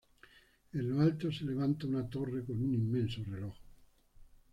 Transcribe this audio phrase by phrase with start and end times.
[0.73, 3.53] En lo alto, se levanta una torre con un inmenso reloj.